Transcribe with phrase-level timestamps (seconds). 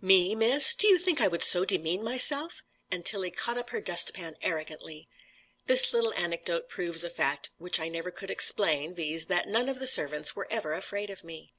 [0.00, 0.74] "Me, miss?
[0.74, 4.34] Do you think I would so demean myself?" And Tilly caught up her dust pan
[4.42, 5.08] arrogantly.
[5.66, 9.26] This little anecdote proves a fact which I never could explain, viz.
[9.26, 11.52] that none of the servants were ever afraid of me.